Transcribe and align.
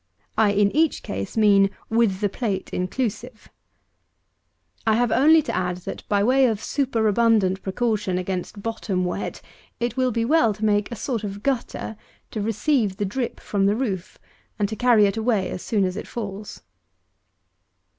I, 0.35 0.49
in 0.53 0.75
each 0.75 1.03
case, 1.03 1.37
mean, 1.37 1.69
with 1.87 2.21
the 2.21 2.27
plate 2.27 2.71
inclusive. 2.73 3.51
I 4.87 4.95
have 4.95 5.11
only 5.11 5.43
to 5.43 5.55
add, 5.55 5.77
that 5.85 6.01
by 6.09 6.23
way 6.23 6.47
of 6.47 6.59
superabundant 6.63 7.61
precaution 7.61 8.17
against 8.17 8.63
bottom 8.63 9.05
wet, 9.05 9.43
it 9.79 9.97
will 9.97 10.09
be 10.11 10.25
well 10.25 10.55
to 10.55 10.65
make 10.65 10.91
a 10.91 10.95
sort 10.95 11.23
of 11.23 11.43
gutter, 11.43 11.95
to 12.31 12.41
receive 12.41 12.97
the 12.97 13.05
drip 13.05 13.39
from 13.39 13.67
the 13.67 13.75
roof, 13.75 14.17
and 14.57 14.67
to 14.69 14.75
carry 14.75 15.05
it 15.05 15.17
away 15.17 15.51
as 15.51 15.61
soon 15.61 15.85
as 15.85 15.95
it 15.95 16.07
falls. 16.07 16.63